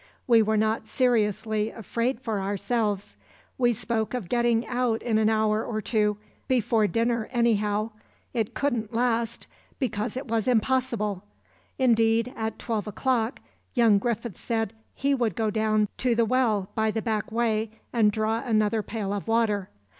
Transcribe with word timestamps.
We 0.25 0.41
were 0.41 0.57
not 0.57 0.87
seriously 0.87 1.69
afraid 1.69 2.19
for 2.21 2.39
ourselves. 2.41 3.17
We 3.59 3.71
spoke 3.71 4.15
of 4.15 4.29
getting 4.29 4.65
out 4.65 5.03
in 5.03 5.19
an 5.19 5.29
hour 5.29 5.63
or 5.63 5.79
two, 5.79 6.17
before 6.47 6.87
dinner 6.87 7.29
anyhow. 7.31 7.91
It 8.33 8.55
couldn't 8.55 8.95
last, 8.95 9.45
because 9.77 10.17
it 10.17 10.25
was 10.27 10.47
impossible. 10.47 11.23
Indeed, 11.77 12.33
at 12.35 12.57
twelve 12.57 12.87
o'clock 12.87 13.41
young 13.75 13.99
Griffith 13.99 14.39
said 14.39 14.73
he 14.95 15.13
would 15.13 15.35
go 15.35 15.51
down 15.51 15.87
to 15.97 16.15
the 16.15 16.25
well 16.25 16.69
by 16.73 16.89
the 16.89 17.03
back 17.03 17.31
way 17.31 17.69
and 17.93 18.11
draw 18.11 18.41
another 18.43 18.81
pail 18.81 19.13
of 19.13 19.27
water. 19.27 19.69